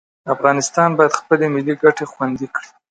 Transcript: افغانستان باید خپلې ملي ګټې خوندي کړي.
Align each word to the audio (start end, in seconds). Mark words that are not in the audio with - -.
افغانستان 0.33 0.89
باید 0.97 1.17
خپلې 1.19 1.45
ملي 1.55 1.73
ګټې 1.83 2.05
خوندي 2.11 2.47
کړي. 2.55 2.69